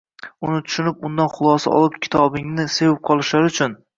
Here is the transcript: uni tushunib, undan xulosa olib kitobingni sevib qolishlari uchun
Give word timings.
uni 0.45 0.61
tushunib, 0.69 1.03
undan 1.09 1.29
xulosa 1.33 1.75
olib 1.79 1.99
kitobingni 2.07 2.65
sevib 2.79 2.99
qolishlari 3.11 3.53
uchun 3.55 3.77